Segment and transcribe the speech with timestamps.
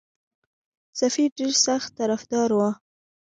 [0.99, 2.69] سفیر ډېر سخت طرفدار وو.